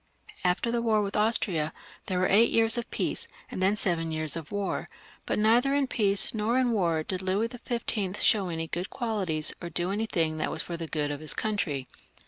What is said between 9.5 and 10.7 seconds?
or do .372 LOUIS XV. [CH. / anything that was